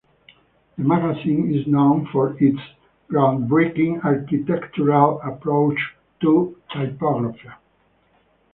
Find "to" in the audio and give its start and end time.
6.21-6.57